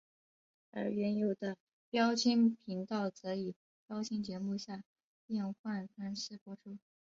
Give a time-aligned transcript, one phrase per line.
[0.71, 1.57] 而原有的
[1.91, 3.53] 标清频道则以
[3.87, 4.83] 高清节目下
[5.27, 6.79] 变换方式播出。